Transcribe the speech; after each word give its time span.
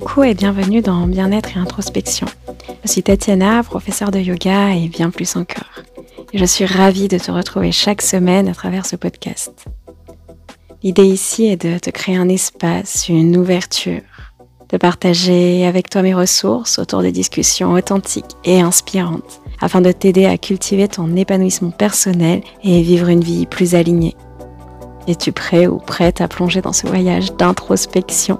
Coucou 0.00 0.22
et 0.22 0.34
bienvenue 0.34 0.80
dans 0.80 1.08
Bien-être 1.08 1.56
et 1.56 1.58
Introspection. 1.58 2.28
Je 2.84 2.88
suis 2.88 3.02
Tatiana, 3.02 3.64
professeure 3.64 4.12
de 4.12 4.20
yoga 4.20 4.70
et 4.76 4.86
bien 4.86 5.10
plus 5.10 5.34
encore. 5.34 5.82
Je 6.32 6.44
suis 6.44 6.66
ravie 6.66 7.08
de 7.08 7.18
te 7.18 7.32
retrouver 7.32 7.72
chaque 7.72 8.00
semaine 8.00 8.46
à 8.46 8.54
travers 8.54 8.86
ce 8.86 8.94
podcast. 8.94 9.64
L'idée 10.84 11.06
ici 11.06 11.46
est 11.46 11.60
de 11.60 11.80
te 11.80 11.90
créer 11.90 12.16
un 12.16 12.28
espace, 12.28 13.08
une 13.08 13.36
ouverture, 13.36 14.02
de 14.68 14.76
partager 14.76 15.66
avec 15.66 15.90
toi 15.90 16.02
mes 16.02 16.14
ressources 16.14 16.78
autour 16.78 17.02
des 17.02 17.10
discussions 17.10 17.72
authentiques 17.72 18.36
et 18.44 18.60
inspirantes 18.60 19.40
afin 19.60 19.80
de 19.80 19.90
t'aider 19.90 20.26
à 20.26 20.38
cultiver 20.38 20.86
ton 20.86 21.16
épanouissement 21.16 21.72
personnel 21.72 22.42
et 22.62 22.82
vivre 22.82 23.08
une 23.08 23.24
vie 23.24 23.46
plus 23.46 23.74
alignée. 23.74 24.14
Es-tu 25.08 25.32
prêt 25.32 25.66
ou 25.66 25.78
prête 25.78 26.20
à 26.20 26.28
plonger 26.28 26.60
dans 26.60 26.72
ce 26.72 26.86
voyage 26.86 27.32
d'introspection? 27.32 28.38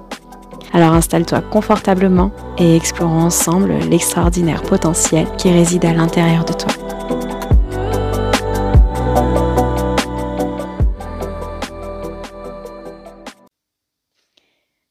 Alors 0.71 0.93
installe-toi 0.93 1.41
confortablement 1.41 2.31
et 2.57 2.75
explorons 2.75 3.21
ensemble 3.21 3.73
l'extraordinaire 3.89 4.61
potentiel 4.61 5.27
qui 5.37 5.51
réside 5.51 5.85
à 5.85 5.93
l'intérieur 5.93 6.45
de 6.45 6.53
toi. 6.53 6.71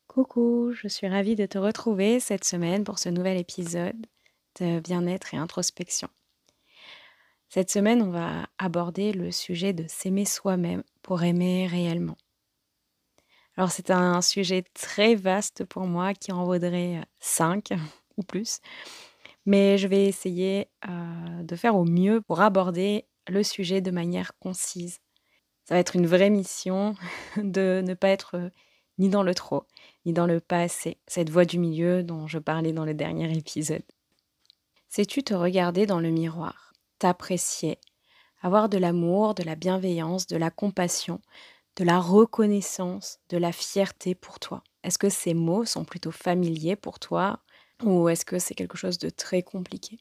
Coucou, 0.09 0.73
je 0.73 0.89
suis 0.89 1.07
ravie 1.07 1.37
de 1.37 1.47
te 1.47 1.59
retrouver 1.59 2.19
cette 2.19 2.45
semaine 2.45 2.83
pour 2.83 2.99
ce 2.99 3.09
nouvel 3.09 3.37
épisode 3.37 4.07
de 4.61 4.81
bien-être 4.81 5.33
et 5.33 5.37
introspection. 5.37 6.09
Cette 7.49 7.71
semaine, 7.71 8.03
on 8.03 8.11
va 8.11 8.47
aborder 8.59 9.13
le 9.13 9.31
sujet 9.31 9.73
de 9.73 9.85
s'aimer 9.87 10.25
soi-même 10.25 10.83
pour 11.03 11.23
aimer 11.23 11.67
réellement. 11.67 12.17
Alors 13.59 13.73
c'est 13.73 13.91
un 13.91 14.23
sujet 14.23 14.63
très 14.73 15.17
vaste 15.17 15.65
pour 15.65 15.83
moi 15.83 16.15
qui 16.15 16.31
en 16.31 16.45
vaudrait 16.45 17.03
5 17.19 17.71
ou 18.17 18.23
plus, 18.23 18.61
mais 19.47 19.79
je 19.79 19.89
vais 19.89 20.07
essayer 20.07 20.69
de 21.43 21.57
faire 21.57 21.75
au 21.75 21.85
mieux 21.85 22.21
pour 22.21 22.41
aborder 22.41 23.07
le 23.27 23.43
sujet 23.43 23.81
de 23.81 23.91
manière 23.91 24.39
concise. 24.39 25.01
Ça 25.65 25.75
va 25.75 25.81
être 25.81 25.97
une 25.97 26.07
vraie 26.07 26.31
mission 26.31 26.95
de 27.37 27.83
ne 27.85 27.95
pas 27.95 28.11
être 28.11 28.53
ni 28.97 29.09
dans 29.09 29.25
le 29.25 29.35
trop, 29.35 29.65
ni 30.07 30.13
dans 30.13 30.27
le 30.27 30.39
pas 30.39 30.61
assez, 30.61 30.99
cette 31.09 31.31
voie 31.31 31.45
du 31.45 31.59
milieu 31.59 32.05
dont 32.05 32.29
je 32.29 32.39
parlais 32.39 32.73
dans 32.73 32.85
le 32.85 32.95
dernier 32.95 33.37
épisode. 33.37 33.83
Sais-tu 34.89 35.25
te 35.25 35.35
regarder 35.35 35.85
dans 35.85 35.99
le 35.99 36.11
miroir 36.11 36.75
t'apprécier, 37.01 37.81
avoir 38.41 38.69
de 38.69 38.79
l'amour, 38.79 39.35
de 39.35 39.43
la 39.43 39.57
bienveillance, 39.57 40.29
de 40.29 40.37
la 40.37 40.51
compassion, 40.51 41.21
de 41.79 41.85
la 41.85 42.01
reconnaissance, 42.01 43.21
de 43.31 43.39
la 43.39 43.53
fierté 43.53 44.15
pour 44.15 44.41
toi. 44.41 44.63
Est-ce 44.85 44.99
que 44.99 45.09
ces 45.11 45.35
mots 45.35 45.65
sont 45.65 45.85
plutôt 45.87 46.11
familiers 46.13 46.77
pour 46.77 47.01
toi 47.01 47.43
ou 47.85 48.09
est-ce 48.11 48.27
que 48.27 48.39
c'est 48.39 48.55
quelque 48.55 48.77
chose 48.79 48.99
de 48.99 49.11
très 49.11 49.43
compliqué? 49.43 50.01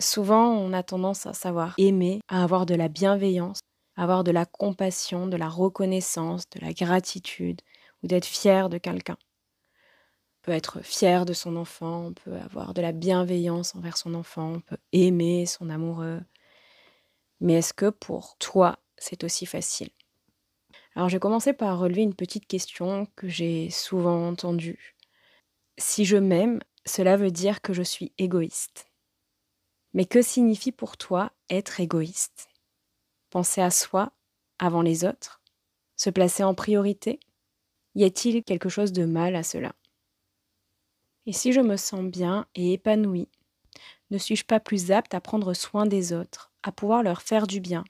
Souvent, 0.00 0.48
on 0.52 0.72
a 0.72 0.82
tendance 0.82 1.26
à 1.26 1.32
savoir 1.34 1.74
aimer, 1.78 2.20
à 2.28 2.42
avoir 2.44 2.66
de 2.66 2.74
la 2.74 2.88
bienveillance, 2.88 3.60
à 3.96 4.02
avoir 4.04 4.24
de 4.24 4.30
la 4.32 4.46
compassion, 4.46 5.26
de 5.28 5.36
la 5.36 5.48
reconnaissance, 5.48 6.44
de 6.50 6.60
la 6.60 6.72
gratitude 6.72 7.60
ou 8.02 8.06
d'être 8.08 8.26
fier 8.26 8.68
de 8.68 8.78
quelqu'un 8.78 9.16
peut 10.42 10.52
être 10.52 10.80
fier 10.82 11.24
de 11.26 11.32
son 11.32 11.54
enfant, 11.56 12.06
on 12.06 12.12
peut 12.14 12.36
avoir 12.36 12.74
de 12.74 12.82
la 12.82 12.92
bienveillance 12.92 13.74
envers 13.76 13.96
son 13.96 14.14
enfant, 14.14 14.54
on 14.56 14.60
peut 14.60 14.78
aimer 14.92 15.46
son 15.46 15.70
amoureux. 15.70 16.20
Mais 17.40 17.54
est-ce 17.54 17.74
que 17.74 17.90
pour 17.90 18.36
toi, 18.38 18.78
c'est 18.96 19.24
aussi 19.24 19.44
facile? 19.44 19.90
Alors 20.94 21.08
je 21.08 21.16
vais 21.16 21.20
commencer 21.20 21.52
par 21.52 21.78
relever 21.78 22.02
une 22.02 22.14
petite 22.14 22.46
question 22.46 23.06
que 23.16 23.28
j'ai 23.28 23.70
souvent 23.70 24.28
entendue. 24.28 24.96
Si 25.78 26.04
je 26.04 26.16
m'aime, 26.16 26.60
cela 26.84 27.16
veut 27.16 27.30
dire 27.30 27.60
que 27.60 27.72
je 27.72 27.82
suis 27.82 28.12
égoïste. 28.18 28.90
Mais 29.94 30.04
que 30.04 30.22
signifie 30.22 30.72
pour 30.72 30.96
toi 30.96 31.32
être 31.50 31.80
égoïste? 31.80 32.48
Penser 33.30 33.60
à 33.60 33.70
soi 33.70 34.12
avant 34.58 34.82
les 34.82 35.04
autres? 35.04 35.40
Se 35.96 36.10
placer 36.10 36.42
en 36.42 36.54
priorité? 36.54 37.20
Y 37.94 38.04
a-t-il 38.04 38.44
quelque 38.44 38.68
chose 38.68 38.92
de 38.92 39.04
mal 39.04 39.36
à 39.36 39.42
cela? 39.42 39.74
Et 41.26 41.32
si 41.32 41.52
je 41.52 41.60
me 41.60 41.76
sens 41.76 42.04
bien 42.04 42.46
et 42.54 42.72
épanouie, 42.72 43.28
ne 44.10 44.18
suis-je 44.18 44.44
pas 44.44 44.60
plus 44.60 44.90
apte 44.90 45.14
à 45.14 45.20
prendre 45.20 45.52
soin 45.52 45.86
des 45.86 46.12
autres, 46.12 46.52
à 46.62 46.72
pouvoir 46.72 47.02
leur 47.02 47.22
faire 47.22 47.46
du 47.46 47.60
bien, 47.60 47.84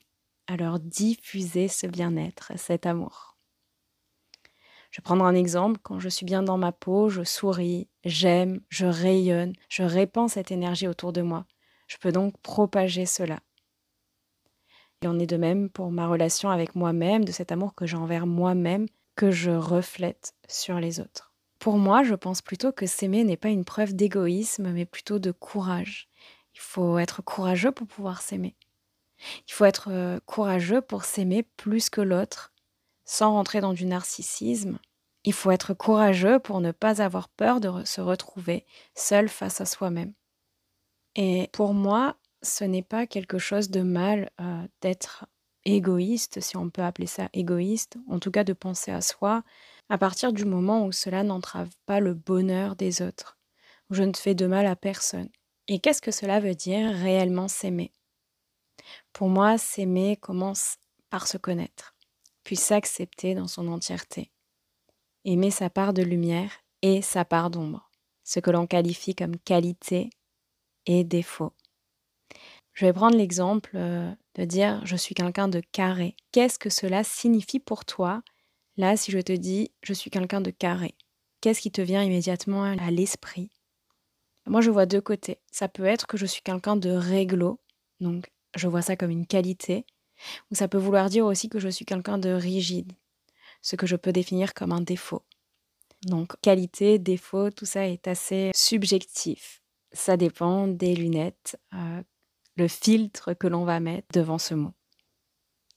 à 0.49 0.57
leur 0.57 0.81
diffuser 0.81 1.69
ce 1.69 1.87
bien-être, 1.87 2.53
cet 2.57 2.87
amour 2.87 3.37
Je 4.91 4.99
vais 4.99 5.03
prendre 5.03 5.25
un 5.25 5.35
exemple, 5.35 5.79
quand 5.83 6.01
je 6.01 6.09
suis 6.09 6.25
bien 6.25 6.43
dans 6.43 6.57
ma 6.57 6.73
peau, 6.73 7.11
je 7.11 7.23
souris, 7.23 7.89
j'aime, 8.05 8.61
je 8.71 8.87
rayonne, 8.87 9.53
je 9.69 9.83
répands 9.83 10.29
cette 10.29 10.51
énergie 10.51 10.89
autour 10.89 11.13
de 11.13 11.21
moi. 11.21 11.45
Je 11.87 11.99
peux 11.99 12.13
donc 12.13 12.37
propager 12.41 13.05
cela. 13.07 13.41
Il 15.03 15.09
en 15.09 15.19
est 15.19 15.27
de 15.27 15.37
même 15.37 15.69
pour 15.69 15.93
ma 15.93 16.09
relation 16.09 16.51
avec 16.51 16.75
moi-même, 16.75 17.25
de 17.25 17.31
cet 17.31 17.53
amour 17.53 17.75
que 17.75 17.87
j'ai 17.87 17.97
envers 17.97 18.27
moi-même, 18.27 18.87
que 19.17 19.31
je 19.31 19.51
reflète 19.51 20.35
sur 20.49 20.81
les 20.81 20.99
autres. 20.99 21.33
Pour 21.59 21.77
moi, 21.77 22.03
je 22.03 22.15
pense 22.15 22.41
plutôt 22.41 22.73
que 22.73 22.87
s'aimer 22.87 23.23
n'est 23.23 23.37
pas 23.37 23.49
une 23.49 23.65
preuve 23.65 23.95
d'égoïsme, 23.95 24.73
mais 24.73 24.87
plutôt 24.87 25.19
de 25.19 25.31
courage. 25.31 26.09
Il 26.55 26.61
faut 26.61 26.99
être 26.99 27.23
courageux 27.23 27.73
pour 27.73 27.87
pouvoir 27.87 28.23
s'aimer. 28.23 28.57
Il 29.49 29.53
faut 29.53 29.65
être 29.65 29.89
euh, 29.91 30.21
courageux 30.27 30.81
pour 30.81 31.05
s'aimer 31.05 31.43
plus 31.43 31.91
que 31.91 32.01
l'autre, 32.01 32.53
sans 33.05 33.33
rentrer 33.33 33.61
dans 33.61 33.73
du 33.73 33.87
narcissisme. 33.87 34.79
Il 35.25 35.33
faut 35.33 35.51
être 35.51 35.75
courageux 35.75 36.39
pour 36.39 36.61
ne 36.61 36.73
pas 36.73 37.03
avoir 37.03 37.29
peur 37.29 37.61
de 37.61 37.85
se 37.85 38.01
retrouver 38.01 38.65
seul 38.95 39.29
face 39.29 39.61
à 39.61 39.67
soi-même. 39.67 40.13
Et 41.17 41.49
pour 41.53 41.75
moi, 41.75 42.17
ce 42.43 42.65
n'est 42.65 42.83
pas 42.83 43.07
quelque 43.07 43.39
chose 43.39 43.71
de 43.71 43.83
mal 43.83 44.31
euh, 44.41 44.63
d'être 44.81 45.27
égoïste, 45.65 46.41
si 46.41 46.57
on 46.57 46.71
peut 46.71 46.83
appeler 46.83 47.07
ça 47.07 47.29
égoïste, 47.33 47.97
en 48.09 48.19
tout 48.19 48.31
cas 48.31 48.45
de 48.45 48.53
penser 48.53 48.91
à 48.91 49.01
soi, 49.01 49.43
à 49.89 49.99
partir 49.99 50.33
du 50.33 50.45
moment 50.45 50.85
où 50.87 50.93
cela 50.93 51.23
n'entrave 51.25 51.71
pas 51.87 52.01
le 52.01 52.15
bonheur 52.15 52.77
des 52.77 53.03
autres, 53.03 53.39
où 53.91 53.95
je 53.95 54.03
ne 54.03 54.15
fais 54.15 54.35
de 54.35 54.47
mal 54.47 54.67
à 54.67 54.77
personne. 54.77 55.29
Et 55.67 55.81
qu'est-ce 55.81 56.03
que 56.03 56.11
cela 56.11 56.41
veut 56.41 56.55
dire 56.55 56.91
réellement 56.91 57.49
s'aimer? 57.49 57.93
Pour 59.19 59.31
moi, 59.31 59.59
s'aimer 59.59 60.17
commence 60.17 60.77
par 61.11 61.27
se 61.27 61.39
connaître, 61.39 61.97
puis 62.45 62.55
s'accepter 62.55 63.35
dans 63.35 63.49
son 63.49 63.67
entièreté. 63.67 64.31
Aimer 65.25 65.51
sa 65.51 65.71
part 65.71 65.93
de 65.93 66.05
lumière 66.05 66.53
et 66.83 67.03
sa 67.03 67.25
part 67.25 67.51
d'ombre, 67.51 67.91
ce 68.23 68.39
que 68.39 68.53
l'on 68.53 68.69
qualifie 68.69 69.17
comme 69.17 69.37
qualité 69.39 70.11
et 70.87 71.03
défaut. 71.03 71.53
Je 72.75 72.87
vais 72.87 72.93
prendre 72.93 73.17
l'exemple 73.17 73.73
euh, 73.75 74.09
de 74.37 74.45
dire 74.45 74.87
je 74.87 74.95
suis 74.95 75.17
quelqu'un 75.17 75.49
de 75.49 75.63
carré. 75.73 76.15
Qu'est-ce 76.31 76.61
que 76.61 76.71
cela 76.71 77.03
signifie 77.03 77.59
pour 77.59 77.85
toi? 77.85 78.23
Là, 78.77 78.97
si 78.97 79.11
je 79.11 79.19
te 79.19 79.33
dis 79.33 79.73
je 79.83 79.95
suis 79.95 80.13
quelqu'un 80.13 80.41
de 80.41 80.53
carré, 80.53 80.95
qu'est-ce 81.41 81.61
qui 81.61 81.73
te 81.73 81.83
vient 81.83 82.05
immédiatement 82.05 82.63
à 82.63 82.91
l'esprit? 82.93 83.51
Moi, 84.47 84.61
je 84.61 84.71
vois 84.71 84.87
deux 84.87 85.01
côtés. 85.01 85.41
Ça 85.51 85.67
peut 85.67 85.87
être 85.87 86.07
que 86.07 86.17
je 86.17 86.25
suis 86.25 86.43
quelqu'un 86.43 86.77
de 86.77 86.91
réglo, 86.91 87.59
donc 87.99 88.31
je 88.57 88.69
vois 88.69 88.83
ça 88.83 88.97
comme 88.97 89.11
une 89.11 89.27
qualité, 89.27 89.87
ou 90.51 90.55
ça 90.55 90.69
peut 90.69 90.79
vouloir 90.79 91.09
dire 91.09 91.27
aussi 91.27 91.49
que 91.49 91.59
je 91.59 91.69
suis 91.69 91.85
quelqu'un 91.85 92.19
de 92.19 92.31
rigide, 92.31 92.93
ce 93.63 93.77
que 93.77 93.87
je 93.87 93.97
peux 93.97 94.13
définir 94.13 94.55
comme 94.55 94.73
un 94.73 94.81
défaut. 94.81 95.23
Donc 96.05 96.41
qualité, 96.41 96.99
défaut, 96.99 97.51
tout 97.51 97.67
ça 97.67 97.87
est 97.87 98.07
assez 98.07 98.51
subjectif. 98.55 99.63
Ça 99.93 100.17
dépend 100.17 100.69
des 100.69 100.95
lunettes, 100.95 101.59
euh, 101.75 102.03
le 102.57 102.69
filtre 102.69 103.35
que 103.35 103.47
l'on 103.47 103.65
va 103.65 103.81
mettre 103.81 104.09
devant 104.13 104.39
ce 104.39 104.55
mot. 104.55 104.73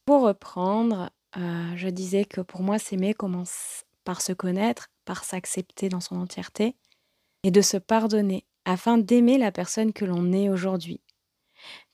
Pour 0.06 0.24
reprendre, 0.24 1.12
euh, 1.38 1.74
je 1.75 1.88
disais 1.88 2.25
que 2.25 2.41
pour 2.41 2.62
moi, 2.62 2.77
s'aimer 2.77 3.13
commence 3.13 3.85
par 4.03 4.21
se 4.21 4.33
connaître, 4.33 4.89
par 5.06 5.24
s'accepter 5.24 5.89
dans 5.89 6.01
son 6.01 6.17
entièreté 6.17 6.75
et 7.44 7.51
de 7.51 7.62
se 7.62 7.77
pardonner 7.77 8.45
afin 8.65 8.97
d'aimer 8.97 9.38
la 9.38 9.51
personne 9.51 9.94
que 9.94 10.06
l'on 10.06 10.33
est 10.33 10.50
aujourd'hui. 10.50 11.01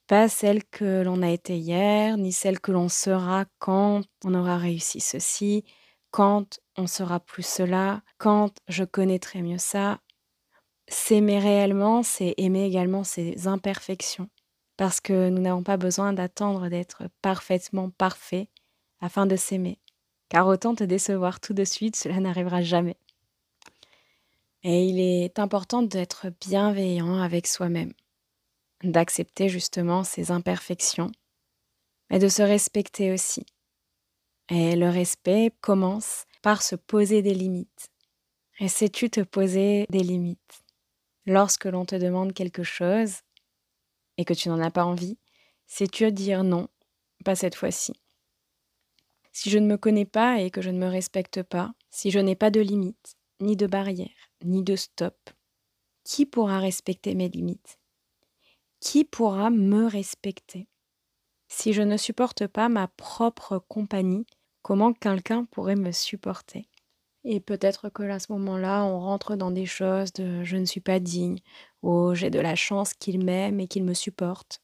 Pas 0.07 0.30
celle 0.30 0.63
que 0.63 1.04
l'on 1.04 1.21
a 1.21 1.30
été 1.30 1.57
hier, 1.57 2.18
ni 2.18 2.31
celle 2.31 2.62
que 2.62 2.71
l'on 2.71 2.88
sera 2.88 3.45
quand 3.59 4.04
on 4.24 4.33
aura 4.33 4.57
réussi 4.57 5.01
ceci, 5.01 5.65
quand 6.12 6.59
on 6.77 6.88
sera 6.88 7.19
plus 7.19 7.45
cela, 7.45 8.01
quand 8.18 8.54
je 8.69 8.86
connaîtrai 8.86 9.42
mieux 9.42 9.57
ça. 9.57 10.00
S'aimer 10.88 11.39
réellement, 11.39 12.04
c'est 12.04 12.33
aimer 12.38 12.65
également 12.65 13.04
ses 13.04 13.48
imperfections, 13.48 14.30
parce 14.77 15.01
que 15.01 15.30
nous 15.30 15.42
n'avons 15.42 15.63
pas 15.63 15.75
besoin 15.75 16.13
d'attendre 16.13 16.69
d'être 16.69 17.04
parfaitement 17.21 17.89
parfait 17.89 18.48
afin 19.01 19.25
de 19.25 19.36
s'aimer, 19.36 19.77
car 20.30 20.48
autant 20.48 20.74
te 20.74 20.86
décevoir 20.86 21.42
tout 21.42 21.54
de 21.54 21.65
suite, 21.65 21.98
cela 21.98 22.21
n'arrivera 22.21 22.62
jamais. 22.62 22.98
Et 24.63 24.86
il 24.86 25.00
est 25.01 25.38
important 25.39 25.83
d'être 25.83 26.27
bienveillant 26.39 27.21
avec 27.21 27.45
soi-même, 27.45 27.92
d'accepter 28.83 29.50
justement 29.50 30.03
ses 30.03 30.31
imperfections, 30.31 31.12
mais 32.09 32.19
de 32.19 32.27
se 32.27 32.41
respecter 32.41 33.12
aussi. 33.12 33.45
Et 34.50 34.75
le 34.75 34.89
respect 34.89 35.51
commence 35.62 36.25
par 36.41 36.62
se 36.62 36.75
poser 36.75 37.21
des 37.21 37.33
limites. 37.33 37.89
Et 38.59 38.69
sais-tu 38.69 39.09
te 39.09 39.21
poser 39.21 39.85
des 39.89 40.03
limites? 40.03 40.63
Lorsque 41.25 41.65
l'on 41.65 41.85
te 41.85 41.95
demande 41.95 42.33
quelque 42.33 42.63
chose 42.63 43.21
et 44.18 44.25
que 44.25 44.33
tu 44.33 44.50
n'en 44.50 44.62
as 44.62 44.71
pas 44.71 44.85
envie, 44.85 45.18
sais-tu 45.65 46.12
dire 46.12 46.44
non, 46.44 46.69
pas 47.25 47.35
cette 47.35 47.56
fois-ci. 47.56 47.94
Si 49.33 49.50
je 49.50 49.59
ne 49.59 49.68
me 49.68 49.77
connais 49.77 50.06
pas 50.06 50.41
et 50.41 50.50
que 50.50 50.62
je 50.62 50.69
ne 50.69 50.80
me 50.80 50.88
respecte 50.88 51.44
pas, 51.44 51.73
si 51.91 52.09
je 52.09 52.19
n'ai 52.19 52.35
pas 52.35 52.50
de 52.50 52.62
limites, 52.62 53.18
ni 53.39 53.56
de 53.56 53.68
barrières, 53.68 54.31
ni 54.44 54.63
de 54.63 54.75
stop, 54.75 55.30
qui 56.03 56.25
pourra 56.25 56.59
respecter 56.59 57.13
mes 57.13 57.30
limites? 57.30 57.76
Qui 58.89 59.04
pourra 59.04 59.50
me 59.50 59.86
respecter? 59.86 60.69
Si 61.50 61.74
je 61.74 61.81
ne 61.81 61.98
supporte 61.98 62.48
pas 62.48 62.69
ma 62.69 62.88
propre 62.88 63.60
compagnie, 63.68 64.25
comment 64.62 64.94
quelqu'un 64.94 65.44
pourrait 65.44 65.75
me 65.75 65.92
supporter? 65.92 66.69
Et 67.25 67.42
peut-être 67.42 67.89
que 67.89 68.04
à 68.04 68.19
ce 68.19 68.31
moment-là, 68.31 68.86
on 68.86 69.01
rentre 69.01 69.36
dans 69.36 69.51
des 69.51 69.66
choses 69.66 70.13
de 70.13 70.42
je 70.45 70.56
ne 70.56 70.63
suis 70.63 70.80
pas 70.80 71.01
digne, 71.01 71.39
ou 71.84 72.16
j'ai 72.16 72.30
de 72.30 72.39
la 72.39 72.56
chance 72.56 72.94
qu'il 72.94 73.22
m'aime 73.25 73.60
et 73.60 73.68
qu'il 73.68 73.84
me 73.84 73.94
supporte. 73.94 74.62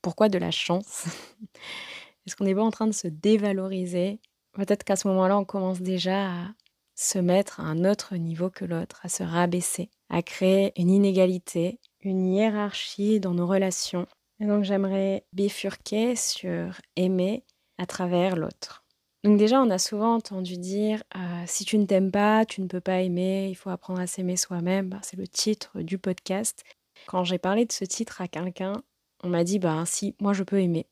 Pourquoi 0.00 0.30
de 0.30 0.38
la 0.38 0.50
chance? 0.50 1.04
Est-ce 2.26 2.34
qu'on 2.34 2.44
n'est 2.44 2.54
pas 2.54 2.62
en 2.62 2.70
train 2.70 2.86
de 2.86 2.92
se 2.92 3.08
dévaloriser? 3.08 4.20
Peut-être 4.52 4.84
qu'à 4.84 4.96
ce 4.96 5.06
moment-là, 5.08 5.36
on 5.36 5.44
commence 5.44 5.82
déjà 5.82 6.30
à 6.30 6.48
se 6.94 7.18
mettre 7.18 7.60
à 7.60 7.64
un 7.64 7.84
autre 7.84 8.16
niveau 8.16 8.48
que 8.48 8.64
l'autre, 8.64 9.00
à 9.02 9.10
se 9.10 9.22
rabaisser, 9.22 9.90
à 10.08 10.22
créer 10.22 10.72
une 10.80 10.88
inégalité, 10.88 11.78
une 12.06 12.26
hiérarchie 12.26 13.20
dans 13.20 13.34
nos 13.34 13.46
relations. 13.46 14.06
Et 14.40 14.46
donc 14.46 14.64
j'aimerais 14.64 15.24
bifurquer 15.32 16.16
sur 16.16 16.80
aimer 16.96 17.44
à 17.78 17.86
travers 17.86 18.36
l'autre. 18.36 18.84
Donc 19.24 19.38
déjà, 19.38 19.60
on 19.60 19.70
a 19.70 19.78
souvent 19.78 20.14
entendu 20.14 20.56
dire 20.56 21.02
euh, 21.16 21.42
si 21.46 21.64
tu 21.64 21.78
ne 21.78 21.84
t'aimes 21.84 22.12
pas, 22.12 22.44
tu 22.44 22.60
ne 22.60 22.68
peux 22.68 22.80
pas 22.80 23.00
aimer, 23.00 23.48
il 23.48 23.56
faut 23.56 23.70
apprendre 23.70 24.00
à 24.00 24.06
s'aimer 24.06 24.36
soi-même. 24.36 24.88
Bah, 24.88 25.00
c'est 25.02 25.16
le 25.16 25.26
titre 25.26 25.80
du 25.80 25.98
podcast. 25.98 26.62
Quand 27.06 27.24
j'ai 27.24 27.38
parlé 27.38 27.64
de 27.64 27.72
ce 27.72 27.84
titre 27.84 28.20
à 28.20 28.28
quelqu'un, 28.28 28.82
on 29.24 29.28
m'a 29.28 29.42
dit 29.42 29.58
bah 29.58 29.82
si, 29.84 30.14
moi 30.20 30.32
je 30.32 30.44
peux 30.44 30.60
aimer. 30.60 30.86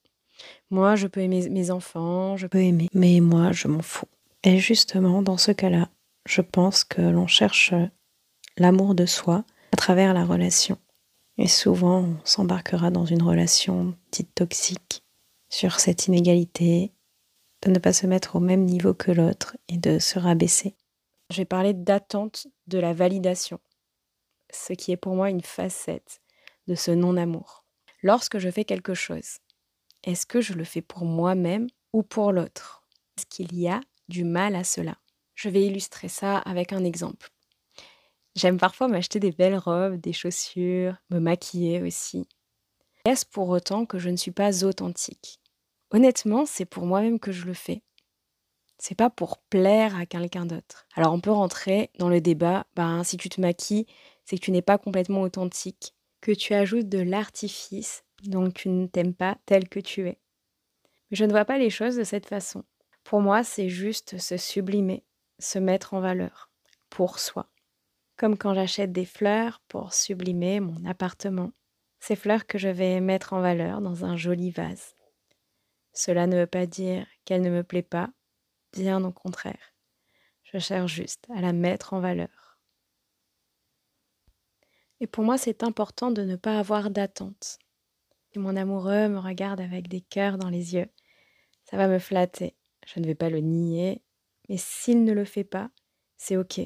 Moi, 0.71 0.97
je 0.97 1.07
peux 1.07 1.21
aimer 1.21 1.49
mes 1.49 1.71
enfants, 1.71 2.37
je 2.37 2.49
peux 2.49 2.63
aimer, 2.63 2.89
mais 2.93 3.21
moi, 3.21 3.53
je 3.53 3.69
m'en 3.69 3.83
fous. 3.83 4.09
Et 4.43 4.59
justement, 4.59 5.23
dans 5.23 5.37
ce 5.37 5.53
cas-là, 5.53 5.89
je 6.27 6.41
pense 6.41 6.85
que 6.85 7.01
l'on 7.01 7.27
cherche 7.27 7.73
l'amour 8.57 8.95
de 8.95 9.07
soi 9.07 9.45
à 9.73 9.77
travers 9.77 10.15
la 10.15 10.25
relation. 10.25 10.79
Et 11.37 11.49
souvent, 11.49 12.05
on 12.05 12.17
s'embarquera 12.25 12.91
dans 12.91 13.05
une 13.05 13.23
relation 13.23 13.95
dite 14.13 14.35
toxique 14.35 15.03
sur 15.49 15.81
cette 15.81 16.07
inégalité, 16.07 16.93
de 17.63 17.71
ne 17.71 17.79
pas 17.79 17.93
se 17.93 18.07
mettre 18.07 18.37
au 18.37 18.41
même 18.41 18.65
niveau 18.65 18.95
que 18.95 19.11
l'autre 19.11 19.57
et 19.69 19.79
de 19.79 19.99
se 19.99 20.19
rabaisser. 20.19 20.77
Je 21.31 21.39
vais 21.39 21.45
parler 21.45 21.73
d'attente 21.73 22.47
de 22.67 22.79
la 22.79 22.93
validation, 22.93 23.59
ce 24.53 24.73
qui 24.75 24.93
est 24.93 24.97
pour 24.97 25.15
moi 25.15 25.31
une 25.31 25.43
facette 25.43 26.21
de 26.67 26.75
ce 26.75 26.91
non-amour. 26.91 27.65
Lorsque 28.03 28.39
je 28.39 28.51
fais 28.51 28.65
quelque 28.65 28.95
chose, 28.95 29.39
est-ce 30.05 30.27
que 30.27 30.41
je 30.41 30.53
le 30.53 30.65
fais 30.65 30.83
pour 30.83 31.05
moi-même 31.05 31.67
ou 31.93 32.03
pour 32.03 32.33
l'autre? 32.33 32.85
Est-ce 33.17 33.27
qu'il 33.27 33.59
y 33.59 33.69
a 33.69 33.81
du 34.09 34.25
mal 34.25 34.55
à 34.55 34.65
cela? 34.65 34.99
Je 35.35 35.49
vais 35.49 35.65
illustrer 35.65 36.09
ça 36.09 36.39
avec 36.39 36.73
un 36.73 36.85
exemple. 36.85 37.31
J'aime 38.35 38.59
parfois 38.59 38.89
m'acheter 38.89 39.21
des 39.21 39.31
belles 39.31 39.57
robes, 39.57 39.97
des 39.97 40.13
chaussures, 40.13 40.97
me 41.11 41.21
maquiller 41.21 41.83
aussi. 41.83 42.27
Est-ce 43.05 43.25
pour 43.25 43.49
autant 43.49 43.87
que 43.87 43.99
je 43.99 44.11
ne 44.11 44.17
suis 44.17 44.33
pas 44.33 44.65
authentique? 44.65 45.41
Honnêtement, 45.93 46.45
c'est 46.45 46.65
pour 46.65 46.87
moi-même 46.87 47.21
que 47.21 47.31
je 47.31 47.47
le 47.47 47.55
fais. 47.55 47.83
C'est 48.79 48.97
pas 48.97 49.11
pour 49.11 49.39
plaire 49.39 49.97
à 49.97 50.05
quelqu'un 50.05 50.47
d'autre. 50.47 50.87
Alors 50.95 51.13
on 51.13 51.21
peut 51.21 51.31
rentrer 51.31 51.91
dans 51.99 52.09
le 52.09 52.21
débat, 52.21 52.67
ben, 52.75 53.05
si 53.05 53.17
tu 53.17 53.29
te 53.29 53.41
maquilles, 53.41 53.87
c'est 54.25 54.37
que 54.37 54.45
tu 54.45 54.51
n'es 54.51 54.63
pas 54.63 54.79
complètement 54.79 55.23
authentique, 55.23 55.95
que 56.21 56.33
tu 56.33 56.55
ajoutes 56.55 56.89
de 56.89 56.99
l'artifice, 56.99 58.05
donc 58.25 58.55
tu 58.55 58.69
ne 58.69 58.87
t'aimes 58.87 59.15
pas 59.15 59.39
tel 59.47 59.69
que 59.69 59.81
tu 59.81 60.09
es. 60.09 60.19
Mais 61.11 61.17
je 61.17 61.25
ne 61.25 61.31
vois 61.31 61.45
pas 61.45 61.59
les 61.59 61.71
choses 61.71 61.97
de 61.97 62.05
cette 62.05 62.27
façon. 62.27 62.65
Pour 63.05 63.21
moi, 63.21 63.45
c'est 63.45 63.69
juste 63.69 64.19
se 64.19 64.37
sublimer, 64.37 65.05
se 65.39 65.59
mettre 65.59 65.95
en 65.95 66.01
valeur, 66.01 66.51
pour 66.91 67.21
soi. 67.21 67.49
Comme 68.17 68.39
quand 68.39 68.55
j'achète 68.55 68.93
des 68.93 69.05
fleurs 69.05 69.61
pour 69.69 69.93
sublimer 69.93 70.61
mon 70.61 70.85
appartement. 70.85 71.53
Ces 72.01 72.17
fleurs 72.17 72.47
que 72.47 72.59
je 72.59 72.69
vais 72.69 73.01
mettre 73.01 73.33
en 73.33 73.41
valeur 73.41 73.81
dans 73.81 74.05
un 74.05 74.17
joli 74.17 74.51
vase. 74.51 74.95
Cela 75.93 76.27
ne 76.27 76.37
veut 76.37 76.47
pas 76.47 76.67
dire 76.67 77.07
qu'elle 77.25 77.43
ne 77.43 77.51
me 77.51 77.63
plaît 77.63 77.83
pas, 77.83 78.11
bien 78.73 79.03
au 79.05 79.13
contraire. 79.13 79.75
Je 80.43 80.59
cherche 80.59 80.93
juste 80.93 81.27
à 81.35 81.41
la 81.41 81.53
mettre 81.53 81.95
en 81.95 82.01
valeur. 82.01 82.59
Et 85.01 85.07
pour 85.07 85.25
moi, 85.25 85.39
c'est 85.39 85.63
important 85.63 86.11
de 86.11 86.23
ne 86.23 86.37
pas 86.37 86.59
avoir 86.59 86.91
d'attente. 86.91 87.59
Si 88.33 88.39
mon 88.39 88.57
amoureux 88.57 89.09
me 89.09 89.19
regarde 89.19 89.61
avec 89.61 89.89
des 89.89 90.01
cœurs 90.01 90.39
dans 90.39 90.49
les 90.49 90.75
yeux, 90.75 90.89
ça 91.65 91.77
va 91.77 91.89
me 91.89 91.99
flatter. 91.99 92.57
Je 92.87 93.01
ne 93.01 93.07
vais 93.07 93.15
pas 93.15 93.31
le 93.31 93.41
nier, 93.41 94.03
mais 94.49 94.57
s'il 94.57 95.05
ne 95.05 95.13
le 95.13 95.25
fait 95.25 95.45
pas, 95.45 95.71
c'est 96.17 96.37
ok, 96.37 96.61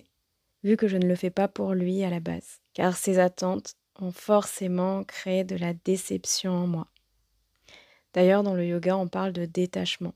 vu 0.63 0.77
que 0.77 0.89
je 0.89 0.97
ne 0.97 1.07
le 1.07 1.17
fais 1.17 1.31
pas 1.31 1.49
pour 1.49 1.75
lui 1.75 2.03
à 2.03 2.11
la 2.11 2.21
base, 2.21 2.61
car 2.73 2.97
ses 2.97 3.19
attentes 3.19 3.75
ont 4.01 4.13
forcément 4.13 5.05
créé 5.05 5.45
de 5.45 5.57
la 5.57 5.75
déception 5.75 6.53
en 6.53 6.67
moi. 6.67 6.89
D'ailleurs, 8.15 8.43
dans 8.43 8.55
le 8.55 8.67
yoga, 8.67 8.97
on 8.97 9.09
parle 9.09 9.33
de 9.33 9.45
détachement. 9.45 10.15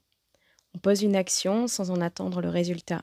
On 0.75 0.79
pose 0.79 1.03
une 1.03 1.17
action 1.17 1.69
sans 1.69 1.91
en 1.91 2.01
attendre 2.01 2.41
le 2.41 2.49
résultat. 2.49 3.03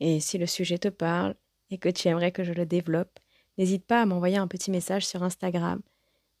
Et 0.00 0.20
si 0.20 0.38
le 0.38 0.46
sujet 0.46 0.78
te 0.78 0.88
parle 0.88 1.34
et 1.70 1.78
que 1.78 1.88
tu 1.88 2.08
aimerais 2.08 2.32
que 2.32 2.44
je 2.44 2.52
le 2.52 2.64
développe, 2.64 3.18
n'hésite 3.58 3.84
pas 3.84 4.02
à 4.02 4.06
m'envoyer 4.06 4.38
un 4.38 4.48
petit 4.48 4.70
message 4.70 5.06
sur 5.06 5.22
Instagram. 5.22 5.80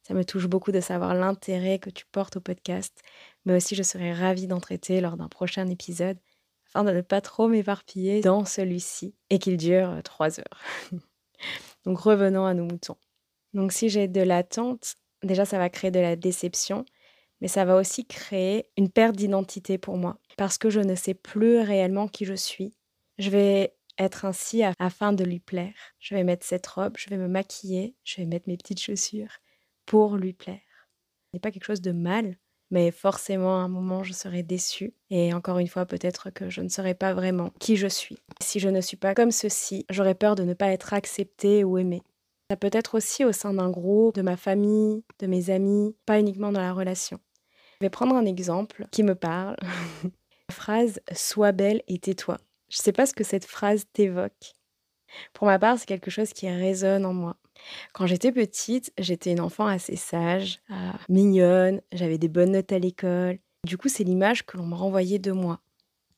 Ça 0.02 0.14
me 0.14 0.24
touche 0.24 0.46
beaucoup 0.46 0.72
de 0.72 0.80
savoir 0.80 1.14
l'intérêt 1.14 1.78
que 1.78 1.90
tu 1.90 2.06
portes 2.06 2.36
au 2.36 2.40
podcast, 2.40 3.02
mais 3.44 3.54
aussi 3.54 3.74
je 3.74 3.82
serais 3.82 4.14
ravie 4.14 4.46
d'en 4.46 4.60
traiter 4.60 5.00
lors 5.02 5.16
d'un 5.18 5.28
prochain 5.28 5.68
épisode 5.68 6.18
afin 6.70 6.84
de 6.84 6.92
ne 6.92 7.00
pas 7.00 7.20
trop 7.20 7.48
m'éparpiller 7.48 8.20
dans 8.20 8.44
celui-ci 8.44 9.14
et 9.28 9.38
qu'il 9.38 9.56
dure 9.56 10.00
trois 10.04 10.40
heures. 10.40 10.60
Donc 11.84 11.98
revenons 11.98 12.44
à 12.44 12.54
nos 12.54 12.64
moutons. 12.64 12.96
Donc 13.54 13.72
si 13.72 13.88
j'ai 13.88 14.08
de 14.08 14.20
l'attente, 14.20 14.94
déjà 15.22 15.44
ça 15.44 15.58
va 15.58 15.68
créer 15.68 15.90
de 15.90 16.00
la 16.00 16.16
déception 16.16 16.84
mais 17.40 17.48
ça 17.48 17.64
va 17.64 17.76
aussi 17.76 18.06
créer 18.06 18.66
une 18.76 18.90
perte 18.90 19.16
d'identité 19.16 19.78
pour 19.78 19.96
moi, 19.96 20.18
parce 20.36 20.58
que 20.58 20.70
je 20.70 20.80
ne 20.80 20.94
sais 20.94 21.14
plus 21.14 21.58
réellement 21.58 22.08
qui 22.08 22.24
je 22.24 22.34
suis. 22.34 22.74
Je 23.18 23.30
vais 23.30 23.74
être 23.98 24.24
ainsi 24.24 24.62
afin 24.78 25.12
de 25.12 25.24
lui 25.24 25.40
plaire. 25.40 25.74
Je 25.98 26.14
vais 26.14 26.24
mettre 26.24 26.46
cette 26.46 26.66
robe, 26.66 26.94
je 26.96 27.08
vais 27.10 27.16
me 27.16 27.28
maquiller, 27.28 27.94
je 28.04 28.16
vais 28.16 28.26
mettre 28.26 28.48
mes 28.48 28.56
petites 28.56 28.80
chaussures 28.80 29.38
pour 29.86 30.16
lui 30.16 30.32
plaire. 30.32 30.60
Ce 31.26 31.36
n'est 31.36 31.40
pas 31.40 31.50
quelque 31.50 31.64
chose 31.64 31.82
de 31.82 31.92
mal, 31.92 32.36
mais 32.70 32.90
forcément 32.90 33.58
à 33.58 33.62
un 33.62 33.68
moment 33.68 34.04
je 34.04 34.12
serai 34.12 34.42
déçue 34.42 34.94
et 35.10 35.34
encore 35.34 35.58
une 35.58 35.68
fois 35.68 35.86
peut-être 35.86 36.30
que 36.30 36.50
je 36.50 36.60
ne 36.60 36.68
serai 36.68 36.94
pas 36.94 37.14
vraiment 37.14 37.50
qui 37.58 37.76
je 37.76 37.86
suis. 37.86 38.18
Si 38.40 38.60
je 38.60 38.68
ne 38.68 38.80
suis 38.80 38.96
pas 38.96 39.14
comme 39.14 39.30
ceci, 39.30 39.86
j'aurais 39.90 40.14
peur 40.14 40.34
de 40.34 40.44
ne 40.44 40.54
pas 40.54 40.72
être 40.72 40.94
acceptée 40.94 41.64
ou 41.64 41.78
aimée. 41.78 42.02
Ça 42.50 42.56
peut 42.56 42.70
être 42.72 42.96
aussi 42.96 43.24
au 43.24 43.32
sein 43.32 43.54
d'un 43.54 43.70
groupe, 43.70 44.14
de 44.16 44.22
ma 44.22 44.36
famille, 44.36 45.04
de 45.20 45.26
mes 45.26 45.50
amis, 45.50 45.94
pas 46.04 46.18
uniquement 46.18 46.50
dans 46.50 46.60
la 46.60 46.72
relation. 46.72 47.20
Je 47.80 47.86
vais 47.86 47.90
prendre 47.90 48.14
un 48.14 48.26
exemple 48.26 48.86
qui 48.90 49.02
me 49.02 49.14
parle. 49.14 49.56
La 50.48 50.54
phrase 50.54 51.00
Sois 51.14 51.52
belle 51.52 51.80
et 51.86 51.98
tais-toi. 51.98 52.38
Je 52.68 52.78
ne 52.78 52.82
sais 52.82 52.92
pas 52.92 53.06
ce 53.06 53.14
que 53.14 53.22
cette 53.22 53.44
phrase 53.44 53.86
t'évoque. 53.92 54.54
Pour 55.32 55.46
ma 55.46 55.58
part, 55.58 55.78
c'est 55.78 55.86
quelque 55.86 56.10
chose 56.10 56.32
qui 56.32 56.48
résonne 56.48 57.06
en 57.06 57.14
moi. 57.14 57.36
Quand 57.92 58.06
j'étais 58.06 58.32
petite, 58.32 58.92
j'étais 58.98 59.32
une 59.32 59.40
enfant 59.40 59.66
assez 59.66 59.96
sage, 59.96 60.60
euh, 60.70 60.74
mignonne, 61.08 61.80
j'avais 61.92 62.18
des 62.18 62.28
bonnes 62.28 62.52
notes 62.52 62.72
à 62.72 62.78
l'école. 62.78 63.38
Du 63.66 63.76
coup, 63.76 63.88
c'est 63.88 64.04
l'image 64.04 64.46
que 64.46 64.56
l'on 64.56 64.66
me 64.66 64.74
renvoyait 64.74 65.18
de 65.18 65.32
moi. 65.32 65.60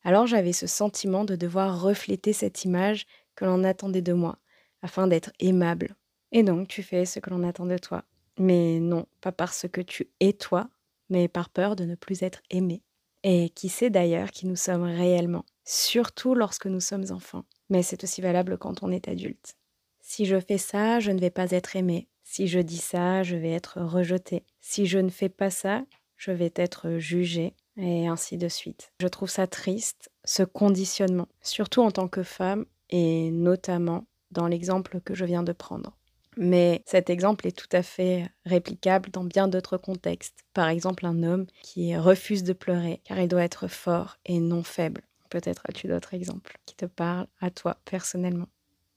Alors 0.03 0.27
j'avais 0.27 0.53
ce 0.53 0.67
sentiment 0.67 1.23
de 1.25 1.35
devoir 1.35 1.81
refléter 1.81 2.33
cette 2.33 2.65
image 2.65 3.05
que 3.35 3.45
l'on 3.45 3.63
attendait 3.63 4.01
de 4.01 4.13
moi, 4.13 4.37
afin 4.81 5.07
d'être 5.07 5.31
aimable. 5.39 5.95
Et 6.31 6.43
donc, 6.43 6.67
tu 6.67 6.83
fais 6.83 7.05
ce 7.05 7.19
que 7.19 7.29
l'on 7.29 7.47
attend 7.47 7.65
de 7.65 7.77
toi. 7.77 8.03
Mais 8.39 8.79
non, 8.79 9.05
pas 9.21 9.31
parce 9.31 9.67
que 9.71 9.81
tu 9.81 10.09
es 10.19 10.33
toi, 10.33 10.69
mais 11.09 11.27
par 11.27 11.49
peur 11.49 11.75
de 11.75 11.85
ne 11.85 11.95
plus 11.95 12.23
être 12.23 12.41
aimé. 12.49 12.81
Et 13.23 13.49
qui 13.49 13.69
sait 13.69 13.89
d'ailleurs 13.89 14.31
qui 14.31 14.47
nous 14.47 14.55
sommes 14.55 14.83
réellement, 14.83 15.45
surtout 15.63 16.35
lorsque 16.35 16.65
nous 16.65 16.81
sommes 16.81 17.05
enfants. 17.11 17.45
Mais 17.69 17.83
c'est 17.83 18.03
aussi 18.03 18.21
valable 18.21 18.57
quand 18.57 18.83
on 18.83 18.91
est 18.91 19.07
adulte. 19.07 19.55
Si 20.03 20.25
je 20.25 20.39
fais 20.39 20.57
ça, 20.57 20.99
je 20.99 21.11
ne 21.11 21.19
vais 21.19 21.29
pas 21.31 21.49
être 21.51 21.75
aimé. 21.75 22.07
Si 22.23 22.47
je 22.47 22.59
dis 22.59 22.77
ça, 22.77 23.23
je 23.23 23.37
vais 23.37 23.51
être 23.51 23.81
rejeté. 23.81 24.43
Si 24.59 24.85
je 24.85 24.99
ne 24.99 25.09
fais 25.09 25.29
pas 25.29 25.49
ça, 25.49 25.85
je 26.17 26.31
vais 26.31 26.51
être 26.55 26.97
jugé, 26.97 27.55
et 27.77 28.07
ainsi 28.07 28.37
de 28.37 28.49
suite. 28.49 28.91
Je 28.99 29.07
trouve 29.07 29.29
ça 29.29 29.47
triste, 29.47 30.11
ce 30.25 30.43
conditionnement, 30.43 31.29
surtout 31.41 31.81
en 31.81 31.89
tant 31.89 32.09
que 32.09 32.21
femme, 32.21 32.65
et 32.89 33.31
notamment 33.31 34.05
dans 34.29 34.47
l'exemple 34.47 34.99
que 34.99 35.15
je 35.15 35.25
viens 35.25 35.41
de 35.41 35.53
prendre. 35.53 35.97
Mais 36.35 36.83
cet 36.85 37.09
exemple 37.09 37.47
est 37.47 37.57
tout 37.57 37.69
à 37.71 37.81
fait 37.81 38.29
réplicable 38.45 39.09
dans 39.09 39.23
bien 39.23 39.47
d'autres 39.47 39.77
contextes. 39.77 40.43
Par 40.53 40.67
exemple, 40.67 41.05
un 41.05 41.23
homme 41.23 41.45
qui 41.61 41.95
refuse 41.95 42.43
de 42.43 42.53
pleurer 42.53 43.01
car 43.05 43.19
il 43.19 43.27
doit 43.27 43.43
être 43.43 43.67
fort 43.67 44.17
et 44.25 44.39
non 44.39 44.63
faible. 44.63 45.01
Peut-être 45.29 45.61
as-tu 45.69 45.87
d'autres 45.87 46.13
exemples 46.13 46.57
qui 46.65 46.75
te 46.75 46.85
parlent 46.85 47.27
à 47.39 47.51
toi 47.51 47.77
personnellement. 47.85 48.47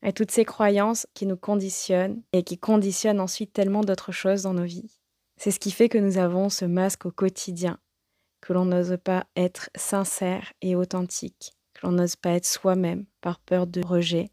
Et 0.02 0.12
toutes 0.12 0.30
ces 0.30 0.44
croyances 0.44 1.06
qui 1.14 1.26
nous 1.26 1.36
conditionnent 1.36 2.22
et 2.32 2.42
qui 2.42 2.58
conditionnent 2.58 3.20
ensuite 3.20 3.52
tellement 3.52 3.82
d'autres 3.82 4.12
choses 4.12 4.42
dans 4.42 4.54
nos 4.54 4.64
vies. 4.64 4.98
C'est 5.36 5.50
ce 5.50 5.58
qui 5.58 5.70
fait 5.70 5.88
que 5.88 5.98
nous 5.98 6.18
avons 6.18 6.48
ce 6.48 6.64
masque 6.64 7.06
au 7.06 7.10
quotidien, 7.10 7.78
que 8.40 8.52
l'on 8.52 8.64
n'ose 8.64 8.96
pas 9.02 9.26
être 9.36 9.70
sincère 9.76 10.52
et 10.62 10.76
authentique, 10.76 11.52
que 11.74 11.86
l'on 11.86 11.92
n'ose 11.92 12.16
pas 12.16 12.30
être 12.30 12.46
soi-même 12.46 13.04
par 13.20 13.40
peur 13.40 13.66
de 13.66 13.84
rejet. 13.84 14.30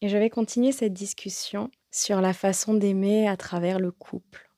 Et 0.00 0.08
je 0.08 0.16
vais 0.16 0.30
continuer 0.30 0.72
cette 0.72 0.94
discussion 0.94 1.70
sur 1.90 2.20
la 2.20 2.32
façon 2.32 2.74
d'aimer 2.74 3.28
à 3.28 3.36
travers 3.36 3.78
le 3.78 3.90
couple. 3.90 4.50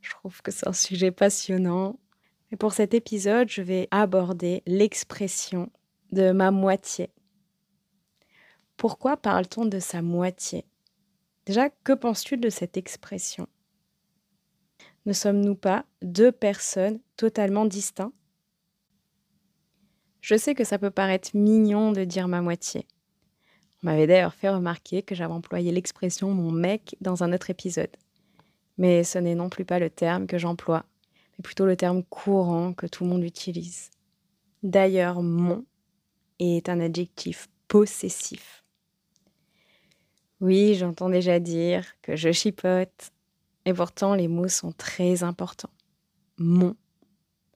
Je 0.00 0.10
trouve 0.10 0.42
que 0.42 0.50
c'est 0.50 0.68
un 0.68 0.72
sujet 0.72 1.10
passionnant. 1.10 1.98
Et 2.52 2.56
pour 2.56 2.72
cet 2.72 2.92
épisode, 2.92 3.48
je 3.48 3.62
vais 3.62 3.88
aborder 3.90 4.62
l'expression 4.66 5.70
de 6.12 6.32
ma 6.32 6.50
moitié. 6.50 7.10
Pourquoi 8.76 9.16
parle-t-on 9.16 9.66
de 9.66 9.78
sa 9.78 10.02
moitié? 10.02 10.64
Déjà, 11.46 11.70
que 11.70 11.92
penses-tu 11.92 12.36
de 12.36 12.50
cette 12.50 12.76
expression? 12.76 13.46
Ne 15.06 15.12
sommes-nous 15.12 15.54
pas 15.54 15.84
deux 16.02 16.32
personnes 16.32 17.00
totalement 17.16 17.66
distinctes? 17.66 18.14
Je 20.22 20.36
sais 20.36 20.54
que 20.54 20.64
ça 20.64 20.78
peut 20.78 20.90
paraître 20.90 21.36
mignon 21.36 21.92
de 21.92 22.04
dire 22.04 22.28
ma 22.28 22.40
moitié. 22.40 22.86
On 23.82 23.88
m'avait 23.88 24.06
d'ailleurs 24.06 24.32
fait 24.32 24.48
remarquer 24.48 25.02
que 25.02 25.14
j'avais 25.14 25.34
employé 25.34 25.70
l'expression 25.70 26.30
mon 26.30 26.50
mec 26.50 26.96
dans 27.02 27.22
un 27.22 27.34
autre 27.34 27.50
épisode. 27.50 27.94
Mais 28.78 29.04
ce 29.04 29.18
n'est 29.18 29.34
non 29.34 29.50
plus 29.50 29.66
pas 29.66 29.78
le 29.78 29.90
terme 29.90 30.26
que 30.26 30.38
j'emploie, 30.38 30.86
mais 31.32 31.42
plutôt 31.42 31.66
le 31.66 31.76
terme 31.76 32.02
courant 32.02 32.72
que 32.72 32.86
tout 32.86 33.04
le 33.04 33.10
monde 33.10 33.24
utilise. 33.24 33.90
D'ailleurs, 34.62 35.22
mon 35.22 35.66
est 36.38 36.70
un 36.70 36.80
adjectif 36.80 37.48
possessif. 37.68 38.63
Oui, 40.44 40.74
j'entends 40.74 41.08
déjà 41.08 41.40
dire 41.40 41.86
que 42.02 42.16
je 42.16 42.30
chipote, 42.30 43.12
et 43.64 43.72
pourtant 43.72 44.14
les 44.14 44.28
mots 44.28 44.48
sont 44.48 44.72
très 44.72 45.22
importants. 45.22 45.70
Mon. 46.36 46.76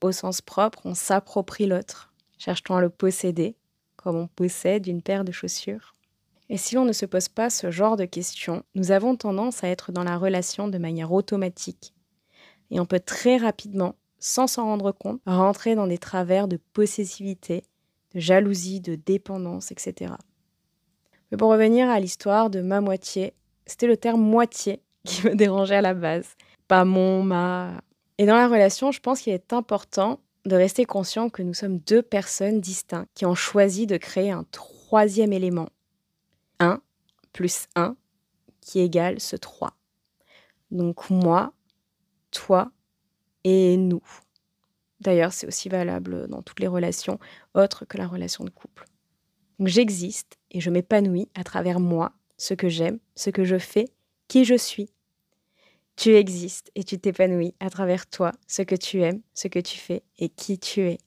Au 0.00 0.10
sens 0.10 0.40
propre, 0.40 0.80
on 0.86 0.94
s'approprie 0.94 1.66
l'autre. 1.66 2.14
Cherche-t-on 2.38 2.76
à 2.76 2.80
le 2.80 2.88
posséder, 2.88 3.56
comme 3.96 4.16
on 4.16 4.26
possède 4.26 4.86
une 4.86 5.02
paire 5.02 5.26
de 5.26 5.32
chaussures? 5.32 5.92
Et 6.48 6.56
si 6.56 6.76
l'on 6.76 6.86
ne 6.86 6.94
se 6.94 7.04
pose 7.04 7.28
pas 7.28 7.50
ce 7.50 7.70
genre 7.70 7.98
de 7.98 8.06
questions, 8.06 8.62
nous 8.74 8.90
avons 8.90 9.16
tendance 9.16 9.62
à 9.62 9.68
être 9.68 9.92
dans 9.92 10.04
la 10.04 10.16
relation 10.16 10.66
de 10.66 10.78
manière 10.78 11.12
automatique. 11.12 11.92
Et 12.70 12.80
on 12.80 12.86
peut 12.86 13.00
très 13.00 13.36
rapidement, 13.36 13.96
sans 14.18 14.46
s'en 14.46 14.64
rendre 14.64 14.92
compte, 14.92 15.20
rentrer 15.26 15.74
dans 15.74 15.88
des 15.88 15.98
travers 15.98 16.48
de 16.48 16.58
possessivité, 16.72 17.64
de 18.14 18.20
jalousie, 18.20 18.80
de 18.80 18.94
dépendance, 18.94 19.72
etc. 19.72 20.14
Mais 21.30 21.36
pour 21.36 21.50
revenir 21.50 21.88
à 21.88 22.00
l'histoire 22.00 22.50
de 22.50 22.60
ma 22.60 22.80
moitié, 22.80 23.34
c'était 23.66 23.86
le 23.86 23.96
terme 23.96 24.20
moitié 24.20 24.80
qui 25.04 25.26
me 25.26 25.34
dérangeait 25.34 25.76
à 25.76 25.82
la 25.82 25.94
base. 25.94 26.36
Pas 26.66 26.84
mon, 26.84 27.22
ma. 27.22 27.80
Et 28.18 28.26
dans 28.26 28.36
la 28.36 28.48
relation, 28.48 28.90
je 28.90 29.00
pense 29.00 29.20
qu'il 29.20 29.32
est 29.32 29.52
important 29.52 30.20
de 30.44 30.56
rester 30.56 30.84
conscient 30.84 31.28
que 31.28 31.42
nous 31.42 31.54
sommes 31.54 31.78
deux 31.78 32.02
personnes 32.02 32.60
distinctes 32.60 33.10
qui 33.14 33.26
ont 33.26 33.34
choisi 33.34 33.86
de 33.86 33.96
créer 33.96 34.30
un 34.30 34.44
troisième 34.50 35.32
élément. 35.32 35.68
1 36.60 36.80
plus 37.32 37.68
1 37.76 37.96
qui 38.60 38.80
égale 38.80 39.20
ce 39.20 39.36
3. 39.36 39.72
Donc 40.70 41.08
moi, 41.10 41.52
toi 42.30 42.70
et 43.44 43.76
nous. 43.76 44.02
D'ailleurs, 45.00 45.32
c'est 45.32 45.46
aussi 45.46 45.68
valable 45.68 46.26
dans 46.28 46.42
toutes 46.42 46.60
les 46.60 46.66
relations 46.66 47.20
autres 47.54 47.84
que 47.84 47.96
la 47.96 48.08
relation 48.08 48.44
de 48.44 48.50
couple. 48.50 48.87
Donc 49.58 49.68
j'existe 49.68 50.38
et 50.50 50.60
je 50.60 50.70
m'épanouis 50.70 51.28
à 51.34 51.44
travers 51.44 51.80
moi, 51.80 52.12
ce 52.36 52.54
que 52.54 52.68
j'aime, 52.68 52.98
ce 53.14 53.30
que 53.30 53.44
je 53.44 53.58
fais, 53.58 53.88
qui 54.28 54.44
je 54.44 54.54
suis. 54.54 54.90
Tu 55.96 56.14
existes 56.14 56.70
et 56.76 56.84
tu 56.84 56.98
t'épanouis 56.98 57.54
à 57.58 57.70
travers 57.70 58.08
toi, 58.08 58.32
ce 58.46 58.62
que 58.62 58.76
tu 58.76 59.02
aimes, 59.02 59.20
ce 59.34 59.48
que 59.48 59.58
tu 59.58 59.78
fais 59.78 60.02
et 60.18 60.28
qui 60.28 60.58
tu 60.58 60.82
es. 60.82 60.98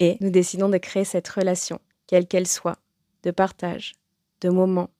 Et 0.00 0.16
nous 0.20 0.30
décidons 0.30 0.68
de 0.68 0.78
créer 0.78 1.04
cette 1.04 1.28
relation, 1.28 1.80
quelle 2.08 2.26
qu'elle 2.26 2.48
soit, 2.48 2.78
de 3.22 3.30
partage, 3.30 3.94
de 4.40 4.48
moments, 4.48 4.90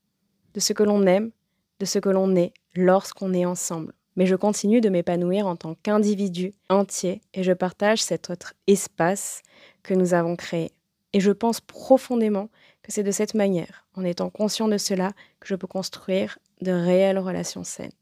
de 0.55 0.61
ce 0.61 0.73
que 0.73 0.85
l'on 0.85 1.05
aime, 1.07 1.33
de 1.81 1.87
ce 1.87 1.99
que 1.99 2.09
l'on 2.09 2.37
est 2.37 2.53
lorsqu'on 2.77 3.35
est 3.35 3.45
ensemble. 3.45 3.93
Mais 4.15 4.27
je 4.27 4.37
continue 4.37 4.81
de 4.81 4.89
m'épanouir 4.89 5.47
en 5.47 5.57
tant 5.57 5.75
qu'individu 5.75 6.55
entier 6.71 7.21
et 7.35 7.43
je 7.43 7.53
partage 7.53 8.03
cet 8.03 8.31
autre 8.31 8.55
espace 8.67 9.43
que 9.83 9.93
nous 9.93 10.15
avons 10.15 10.37
créé. 10.37 10.71
Et 11.13 11.21
je 11.21 11.33
pense 11.33 11.61
profondément 11.61 12.49
c'est 12.89 13.03
de 13.03 13.11
cette 13.11 13.35
manière, 13.35 13.87
en 13.95 14.05
étant 14.05 14.31
conscient 14.31 14.69
de 14.69 14.79
cela, 14.79 15.13
que 15.41 15.49
je 15.49 15.55
peux 15.55 15.67
construire 15.67 16.39
de 16.61 16.73
réelles 16.73 17.19
relations 17.19 17.65
saines. 17.65 17.93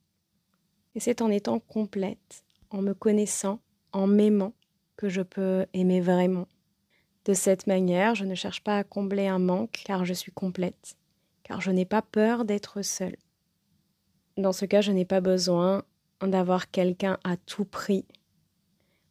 Et 0.94 1.00
c'est 1.00 1.22
en 1.22 1.30
étant 1.30 1.58
complète, 1.58 2.44
en 2.70 2.82
me 2.82 2.94
connaissant, 2.94 3.60
en 3.92 4.06
m'aimant, 4.06 4.52
que 4.96 5.08
je 5.08 5.22
peux 5.22 5.66
aimer 5.72 6.00
vraiment. 6.00 6.46
De 7.24 7.34
cette 7.34 7.66
manière, 7.66 8.14
je 8.14 8.24
ne 8.24 8.34
cherche 8.34 8.62
pas 8.62 8.78
à 8.78 8.84
combler 8.84 9.26
un 9.26 9.38
manque 9.38 9.82
car 9.84 10.04
je 10.04 10.12
suis 10.12 10.32
complète, 10.32 10.96
car 11.42 11.60
je 11.60 11.70
n'ai 11.70 11.86
pas 11.86 12.02
peur 12.02 12.44
d'être 12.44 12.82
seule. 12.82 13.16
Dans 14.36 14.52
ce 14.52 14.66
cas, 14.66 14.80
je 14.80 14.92
n'ai 14.92 15.04
pas 15.04 15.20
besoin 15.20 15.84
d'avoir 16.20 16.70
quelqu'un 16.70 17.18
à 17.24 17.36
tout 17.36 17.64
prix, 17.64 18.04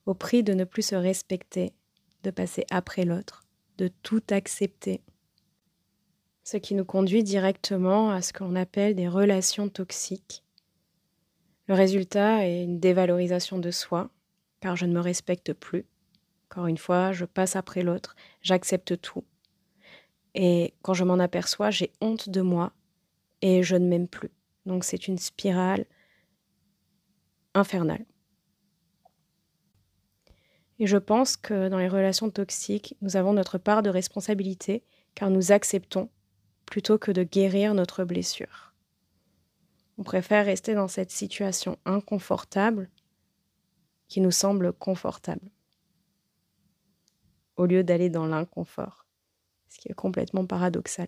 au 0.06 0.14
prix 0.14 0.44
de 0.44 0.54
ne 0.54 0.64
plus 0.64 0.84
se 0.84 0.96
respecter, 0.96 1.74
de 2.24 2.32
passer 2.32 2.66
après 2.70 3.06
l'autre, 3.06 3.44
de 3.78 3.90
tout 4.04 4.24
accepter 4.30 5.02
ce 6.44 6.58
qui 6.58 6.76
nous 6.76 6.86
conduit 6.86 7.24
directement 7.24 8.12
à 8.12 8.22
ce 8.22 8.34
qu'on 8.34 8.56
appelle 8.56 8.96
des 8.96 9.08
relations 9.08 9.70
toxiques. 9.70 10.44
Le 11.68 11.74
résultat 11.74 12.46
est 12.46 12.64
une 12.64 12.80
dévalorisation 12.80 13.58
de 13.58 13.72
soi, 13.72 14.10
car 14.60 14.76
je 14.76 14.86
ne 14.86 14.94
me 14.94 15.00
respecte 15.00 15.54
plus. 15.54 15.86
Encore 16.50 16.68
une 16.68 16.78
fois, 16.78 17.14
je 17.14 17.26
passe 17.26 17.56
après 17.56 17.82
l'autre, 17.82 18.16
j'accepte 18.42 19.00
tout. 19.00 19.24
Et 20.36 20.74
quand 20.82 20.94
je 20.94 21.04
m'en 21.04 21.20
aperçois, 21.20 21.72
j'ai 21.72 21.92
honte 22.02 22.30
de 22.30 22.42
moi 22.42 22.74
et 23.42 23.64
je 23.64 23.76
ne 23.76 23.88
m'aime 23.88 24.08
plus. 24.08 24.32
Donc 24.66 24.84
c'est 24.84 25.08
une 25.08 25.18
spirale 25.18 25.86
infernale. 27.54 28.06
Et 30.80 30.88
je 30.88 30.98
pense 30.98 31.38
que 31.38 31.70
dans 31.70 31.78
les 31.78 31.88
relations 31.88 32.30
toxiques, 32.30 32.98
nous 33.02 33.16
avons 33.16 33.32
notre 33.32 33.58
part 33.58 33.84
de 33.84 33.90
responsabilité 33.90 34.84
car 35.16 35.30
nous 35.30 35.52
acceptons 35.52 36.10
plutôt 36.66 36.98
que 36.98 37.12
de 37.12 37.24
guérir 37.24 37.74
notre 37.74 38.04
blessure. 38.04 38.74
On 39.98 40.04
préfère 40.04 40.46
rester 40.46 40.74
dans 40.74 40.88
cette 40.88 41.12
situation 41.12 41.78
inconfortable 41.86 42.90
qui 44.08 44.22
nous 44.22 44.32
semble 44.32 44.74
confortable, 44.74 45.50
au 47.56 47.66
lieu 47.66 47.84
d'aller 47.84 48.10
dans 48.10 48.26
l'inconfort, 48.26 49.06
ce 49.70 49.80
qui 49.80 49.90
est 49.90 49.96
complètement 49.96 50.46
paradoxal. 50.46 51.08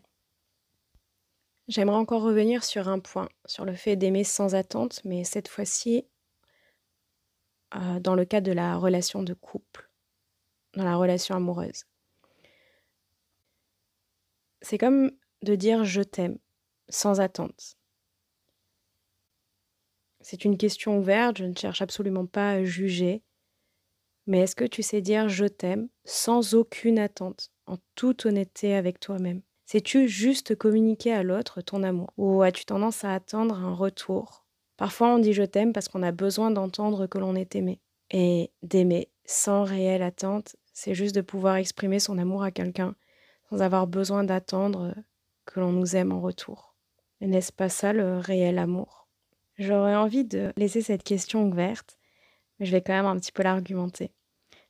J'aimerais 1.67 1.97
encore 1.97 2.21
revenir 2.21 2.63
sur 2.63 2.88
un 2.88 3.00
point, 3.00 3.27
sur 3.45 3.65
le 3.65 3.74
fait 3.74 3.95
d'aimer 3.95 4.24
sans 4.24 4.53
attente, 4.53 5.01
mais 5.03 5.24
cette 5.24 5.47
fois-ci 5.47 6.05
euh, 7.75 8.00
dans 8.00 8.13
le 8.13 8.25
cadre 8.25 8.47
de 8.47 8.51
la 8.53 8.77
relation 8.77 9.24
de 9.24 9.33
couple, 9.33 9.89
dans 10.75 10.83
la 10.83 10.95
relation 10.95 11.35
amoureuse. 11.35 11.85
C'est 14.62 14.77
comme 14.77 15.12
de 15.46 15.56
dire 15.56 15.86
je 15.86 16.02
t'aime 16.02 16.38
sans 16.90 17.22
attente. 17.22 17.78
C'est 20.20 20.44
une 20.44 20.58
question 20.58 20.98
ouverte, 20.98 21.38
je 21.38 21.46
ne 21.46 21.56
cherche 21.56 21.82
absolument 21.82 22.25
pas 22.25 22.52
à 22.52 22.64
juger, 22.64 23.24
mais 24.28 24.40
est-ce 24.40 24.56
que 24.56 24.66
tu 24.66 24.82
sais 24.82 25.02
dire 25.02 25.30
je 25.30 25.46
t'aime 25.46 25.88
sans 26.04 26.56
aucune 26.56 26.98
attente, 26.98 27.52
en 27.68 27.78
toute 27.94 28.25
honnêteté 28.25 28.74
avec 28.74 29.00
toi-même? 29.00 29.42
Sais-tu 29.66 30.08
juste 30.08 30.56
communiquer 30.56 31.14
à 31.14 31.24
l'autre 31.24 31.62
ton 31.62 31.84
amour? 31.84 32.12
Ou 32.18 32.42
as-tu 32.42 32.66
tendance 32.66 33.04
à 33.04 33.14
attendre 33.14 33.56
un 33.56 33.74
retour? 33.74 34.46
Parfois 34.78 35.10
on 35.10 35.20
dit 35.20 35.34
je 35.34 35.44
t'aime 35.44 35.74
parce 35.74 35.88
qu'on 35.88 36.04
a 36.04 36.12
besoin 36.12 36.52
d'entendre 36.52 37.08
que 37.08 37.20
l'on 37.20 37.36
est 37.36 37.56
aimé. 37.56 37.80
Et 38.12 38.52
d'aimer 38.62 39.10
sans 39.25 39.64
réelle 39.64 40.04
attente, 40.04 40.56
c'est 40.74 40.94
juste 40.94 41.16
de 41.16 41.22
pouvoir 41.22 41.56
exprimer 41.56 42.00
son 42.00 42.18
amour 42.18 42.44
à 42.44 42.52
quelqu'un 42.52 42.96
sans 43.50 43.62
avoir 43.62 43.88
besoin 43.88 44.24
d'attendre 44.24 44.96
que 45.46 45.60
l'on 45.60 45.72
nous 45.72 45.96
aime 45.96 46.12
en 46.12 46.22
retour. 46.22 46.75
N'est-ce 47.22 47.52
pas 47.52 47.70
ça 47.70 47.94
le 47.94 48.18
réel 48.18 48.58
amour? 48.58 49.08
J'aurais 49.58 49.96
envie 49.96 50.25
de 50.25 50.52
laisser 50.58 50.82
cette 50.82 51.04
question 51.04 51.48
ouverte, 51.48 51.98
mais 52.60 52.66
je 52.66 52.72
vais 52.72 52.82
quand 52.82 52.94
même 52.94 53.06
un 53.06 53.18
petit 53.18 53.32
peu 53.32 53.44
l'argumenter. 53.44 54.12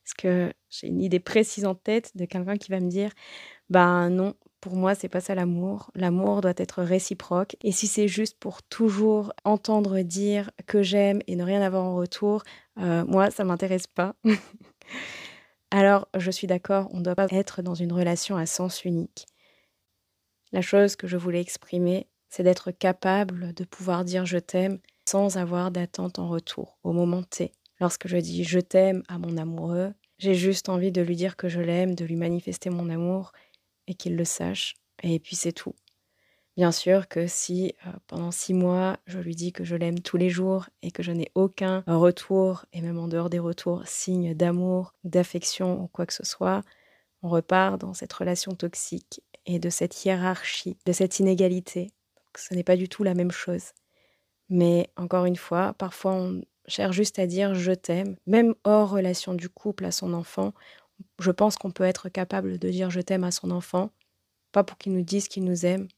Parce 0.04 0.14
que 0.14 0.52
j'ai 0.70 0.86
une 0.86 1.02
idée 1.02 1.18
précise 1.18 1.64
en 1.66 1.74
tête 1.74 2.16
de 2.16 2.24
quelqu'un 2.24 2.56
qui 2.56 2.70
va 2.70 2.78
me 2.78 2.88
dire 2.88 3.10
Ben 3.68 4.08
non, 4.10 4.34
pour 4.60 4.76
moi, 4.76 4.94
c'est 4.94 5.08
pas 5.08 5.20
ça 5.20 5.34
l'amour. 5.34 5.90
L'amour 5.94 6.40
doit 6.40 6.52
être 6.56 6.82
réciproque. 6.82 7.56
Et 7.62 7.72
si 7.72 7.86
c'est 7.88 8.08
juste 8.08 8.38
pour 8.38 8.62
toujours 8.62 9.32
entendre 9.44 10.00
dire 10.00 10.50
que 10.66 10.82
j'aime 10.82 11.20
et 11.26 11.36
ne 11.36 11.44
rien 11.44 11.60
avoir 11.62 11.84
en 11.84 11.96
retour, 11.96 12.42
euh, 12.78 13.04
moi, 13.04 13.30
ça 13.30 13.44
m'intéresse 13.44 13.86
pas. 13.86 14.14
Alors, 15.70 16.08
je 16.16 16.30
suis 16.30 16.46
d'accord, 16.46 16.88
on 16.92 16.98
ne 16.98 17.02
doit 17.02 17.16
pas 17.16 17.26
être 17.30 17.62
dans 17.62 17.74
une 17.74 17.92
relation 17.92 18.36
à 18.36 18.46
sens 18.46 18.84
unique. 18.84 19.26
La 20.52 20.62
chose 20.62 20.96
que 20.96 21.06
je 21.06 21.16
voulais 21.16 21.40
exprimer, 21.40 22.06
c'est 22.28 22.42
d'être 22.42 22.70
capable 22.70 23.52
de 23.54 23.64
pouvoir 23.64 24.04
dire 24.04 24.26
je 24.26 24.38
t'aime 24.38 24.78
sans 25.08 25.36
avoir 25.36 25.70
d'attente 25.70 26.18
en 26.18 26.28
retour 26.28 26.78
au 26.82 26.92
moment 26.92 27.22
T. 27.22 27.52
Lorsque 27.80 28.08
je 28.08 28.16
dis 28.16 28.44
je 28.44 28.60
t'aime 28.60 29.02
à 29.08 29.18
mon 29.18 29.36
amoureux, 29.36 29.92
j'ai 30.18 30.34
juste 30.34 30.68
envie 30.68 30.92
de 30.92 31.02
lui 31.02 31.16
dire 31.16 31.36
que 31.36 31.48
je 31.48 31.60
l'aime, 31.60 31.94
de 31.94 32.04
lui 32.04 32.16
manifester 32.16 32.70
mon 32.70 32.88
amour 32.88 33.32
et 33.86 33.94
qu'il 33.94 34.16
le 34.16 34.24
sache. 34.24 34.74
Et 35.02 35.18
puis 35.18 35.36
c'est 35.36 35.52
tout. 35.52 35.74
Bien 36.56 36.72
sûr 36.72 37.06
que 37.06 37.26
si 37.26 37.74
euh, 37.86 37.90
pendant 38.06 38.30
six 38.30 38.54
mois, 38.54 38.98
je 39.06 39.18
lui 39.18 39.34
dis 39.34 39.52
que 39.52 39.62
je 39.62 39.76
l'aime 39.76 40.00
tous 40.00 40.16
les 40.16 40.30
jours 40.30 40.66
et 40.80 40.90
que 40.90 41.02
je 41.02 41.12
n'ai 41.12 41.30
aucun 41.34 41.84
retour, 41.86 42.64
et 42.72 42.80
même 42.80 42.98
en 42.98 43.08
dehors 43.08 43.28
des 43.28 43.38
retours, 43.38 43.86
signe 43.86 44.32
d'amour, 44.32 44.94
d'affection 45.04 45.82
ou 45.82 45.86
quoi 45.86 46.06
que 46.06 46.14
ce 46.14 46.24
soit, 46.24 46.62
on 47.26 47.28
repart 47.28 47.80
dans 47.80 47.92
cette 47.92 48.12
relation 48.12 48.54
toxique 48.54 49.20
et 49.46 49.58
de 49.58 49.70
cette 49.70 50.04
hiérarchie, 50.04 50.78
de 50.86 50.92
cette 50.92 51.18
inégalité. 51.18 51.92
ce 52.36 52.54
n'est 52.54 52.64
pas 52.64 52.76
du 52.76 52.88
tout 52.88 53.02
la 53.02 53.14
même 53.14 53.30
chose. 53.32 53.72
Mais 54.48 54.90
encore 54.96 55.24
une 55.24 55.36
fois, 55.36 55.74
parfois 55.74 56.12
on 56.12 56.42
cherche 56.68 56.94
juste 56.94 57.18
à 57.18 57.26
dire 57.26 57.54
je 57.54 57.72
t'aime, 57.72 58.16
même 58.26 58.54
hors 58.64 58.90
relation 58.90 59.34
du 59.34 59.48
couple 59.48 59.84
à 59.86 59.90
son 59.90 60.12
enfant. 60.14 60.52
Je 61.20 61.30
pense 61.30 61.56
qu'on 61.56 61.70
peut 61.72 61.84
être 61.84 62.08
capable 62.08 62.58
de 62.58 62.68
dire 62.70 62.90
je 62.90 63.00
t'aime 63.00 63.24
à 63.24 63.30
son 63.32 63.50
enfant, 63.50 63.90
pas 64.52 64.64
pour 64.64 64.78
qu'il 64.78 64.92
nous 64.92 65.02
dise 65.02 65.28
qu'il 65.28 65.44
nous 65.44 65.66
aime, 65.66 65.88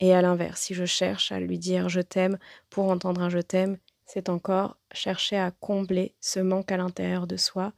et 0.00 0.14
à 0.14 0.22
l'inverse, 0.22 0.60
si 0.62 0.74
je 0.74 0.84
cherche 0.84 1.32
à 1.32 1.40
lui 1.40 1.58
dire 1.58 1.88
je 1.88 2.00
t'aime 2.00 2.38
pour 2.70 2.88
entendre 2.90 3.20
un 3.20 3.30
je 3.30 3.40
t'aime, 3.40 3.78
c'est 4.06 4.28
encore 4.28 4.78
chercher 4.92 5.36
à 5.36 5.50
combler 5.50 6.14
ce 6.20 6.40
manque 6.40 6.70
à 6.72 6.76
l'intérieur 6.76 7.26
de 7.26 7.36
soi, 7.36 7.72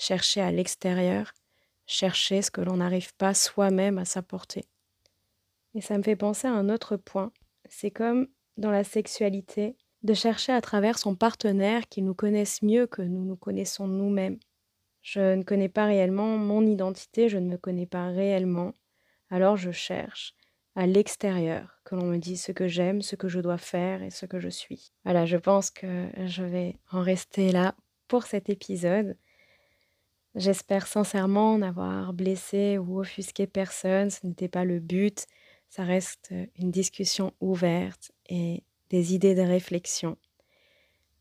chercher 0.00 0.40
à 0.40 0.50
l'extérieur, 0.50 1.34
chercher 1.86 2.40
ce 2.40 2.50
que 2.50 2.62
l'on 2.62 2.78
n'arrive 2.78 3.14
pas 3.16 3.34
soi-même 3.34 3.98
à 3.98 4.06
s'apporter. 4.06 4.64
Et 5.74 5.82
ça 5.82 5.98
me 5.98 6.02
fait 6.02 6.16
penser 6.16 6.48
à 6.48 6.52
un 6.52 6.70
autre 6.70 6.96
point. 6.96 7.32
C'est 7.68 7.90
comme 7.90 8.26
dans 8.56 8.70
la 8.70 8.82
sexualité, 8.82 9.76
de 10.02 10.14
chercher 10.14 10.52
à 10.52 10.60
travers 10.62 10.98
son 10.98 11.14
partenaire 11.14 11.86
qu'il 11.88 12.04
nous 12.04 12.14
connaisse 12.14 12.62
mieux 12.62 12.86
que 12.86 13.02
nous 13.02 13.24
nous 13.24 13.36
connaissons 13.36 13.86
nous-mêmes. 13.86 14.38
Je 15.02 15.34
ne 15.34 15.42
connais 15.42 15.68
pas 15.68 15.84
réellement 15.84 16.38
mon 16.38 16.64
identité, 16.66 17.28
je 17.28 17.38
ne 17.38 17.48
me 17.48 17.58
connais 17.58 17.86
pas 17.86 18.08
réellement, 18.08 18.72
alors 19.28 19.56
je 19.56 19.70
cherche 19.70 20.34
à 20.76 20.86
l'extérieur, 20.86 21.80
que 21.84 21.94
l'on 21.94 22.06
me 22.06 22.16
dise 22.16 22.42
ce 22.42 22.52
que 22.52 22.68
j'aime, 22.68 23.02
ce 23.02 23.16
que 23.16 23.28
je 23.28 23.40
dois 23.40 23.58
faire 23.58 24.02
et 24.02 24.10
ce 24.10 24.24
que 24.24 24.40
je 24.40 24.48
suis. 24.48 24.92
Voilà, 25.04 25.26
je 25.26 25.36
pense 25.36 25.70
que 25.70 26.08
je 26.26 26.42
vais 26.42 26.76
en 26.90 27.02
rester 27.02 27.52
là 27.52 27.74
pour 28.08 28.24
cet 28.24 28.48
épisode. 28.48 29.16
J'espère 30.36 30.86
sincèrement 30.86 31.58
n'avoir 31.58 32.12
blessé 32.12 32.78
ou 32.78 33.00
offusqué 33.00 33.46
personne, 33.46 34.10
ce 34.10 34.24
n'était 34.24 34.48
pas 34.48 34.64
le 34.64 34.78
but, 34.78 35.26
ça 35.68 35.84
reste 35.84 36.32
une 36.56 36.70
discussion 36.70 37.32
ouverte 37.40 38.12
et 38.28 38.62
des 38.90 39.14
idées 39.14 39.34
de 39.34 39.42
réflexion. 39.42 40.16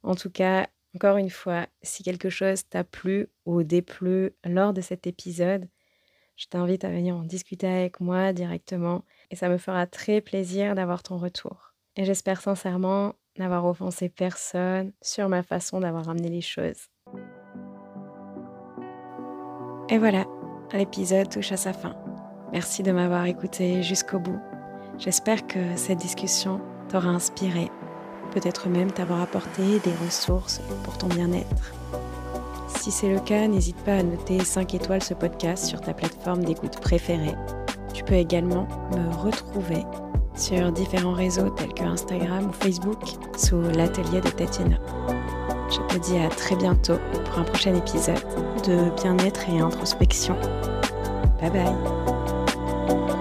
En 0.04 0.16
tout 0.16 0.30
cas, 0.30 0.68
encore 0.96 1.18
une 1.18 1.30
fois, 1.30 1.68
si 1.82 2.04
quelque 2.04 2.30
chose 2.30 2.68
t'a 2.68 2.84
plu 2.84 3.28
ou 3.46 3.64
déplu 3.64 4.32
lors 4.44 4.74
de 4.74 4.82
cet 4.82 5.08
épisode, 5.08 5.68
je 6.36 6.48
t'invite 6.48 6.84
à 6.84 6.90
venir 6.90 7.16
en 7.16 7.24
discuter 7.24 7.68
avec 7.68 8.00
moi 8.00 8.32
directement 8.32 9.04
et 9.30 9.36
ça 9.36 9.50
me 9.50 9.58
fera 9.58 9.88
très 9.88 10.22
plaisir 10.22 10.74
d'avoir 10.74 11.04
ton 11.04 11.18
retour. 11.18 11.74
Et 11.96 12.06
j'espère 12.06 12.42
sincèrement 12.42 13.14
n'avoir 13.38 13.66
offensé 13.66 14.10
personne 14.10 14.94
sur 15.02 15.30
ma 15.30 15.44
façon 15.44 15.80
d'avoir 15.80 16.10
amené 16.10 16.30
les 16.30 16.42
choses. 16.42 16.88
Et 19.92 19.98
voilà, 19.98 20.26
l'épisode 20.72 21.30
touche 21.30 21.52
à 21.52 21.58
sa 21.58 21.74
fin. 21.74 21.96
Merci 22.52 22.84
de 22.84 22.92
m'avoir 22.92 23.26
écouté 23.26 23.82
jusqu'au 23.82 24.20
bout. 24.20 24.40
J'espère 25.00 25.48
que 25.48 25.58
cette 25.76 25.98
discussion 25.98 26.62
t'aura 26.90 27.10
inspiré, 27.10 27.72
peut-être 28.32 28.70
même 28.70 28.92
t'avoir 28.92 29.22
apporté 29.22 29.80
des 29.80 29.94
ressources 30.06 30.62
pour 30.84 30.96
ton 31.00 31.08
bien-être. 31.08 31.74
Si 32.68 32.92
c'est 32.92 33.12
le 33.12 33.20
cas, 33.20 33.48
n'hésite 33.48 33.78
pas 33.78 33.96
à 33.96 34.04
noter 34.04 34.44
5 34.44 34.76
étoiles 34.76 35.04
ce 35.04 35.16
podcast 35.16 35.66
sur 35.66 35.82
ta 35.82 35.96
plateforme 35.96 36.44
d'écoute 36.46 36.80
préférée. 36.80 37.36
Tu 37.92 38.04
peux 38.04 38.14
également 38.14 38.68
me 38.96 39.16
retrouver 39.16 39.86
sur 40.36 40.72
différents 40.72 41.14
réseaux 41.14 41.50
tels 41.50 41.74
que 41.74 41.84
Instagram 41.84 42.48
ou 42.48 42.54
Facebook 42.54 43.02
sous 43.36 43.60
l'atelier 43.62 44.22
de 44.22 44.30
Tatiana. 44.30 44.78
Je 45.72 45.78
te 45.94 45.98
dis 46.00 46.18
à 46.18 46.30
très 46.30 46.56
bientôt 46.56 46.98
pour 47.26 47.40
un 47.40 47.44
prochain 47.44 47.76
épisode 47.76 48.24
de 48.66 48.90
bien-être 49.02 49.48
et 49.50 49.60
introspection. 49.60 50.36
Bye 51.40 51.52
bye 51.52 53.19